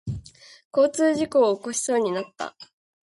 [0.73, 2.55] 交通事故を起こしそうになった。